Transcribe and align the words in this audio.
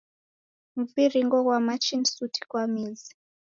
Mviringo 0.79 1.37
ghwa 1.43 1.59
machi 1.67 1.93
ni 1.97 2.05
suti 2.07 2.41
kwa 2.49 2.67
mzi. 2.73 3.13